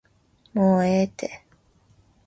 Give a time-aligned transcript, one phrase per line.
[0.55, 1.45] もうええて